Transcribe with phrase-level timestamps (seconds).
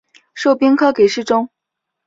[0.33, 1.51] 授兵科给事中。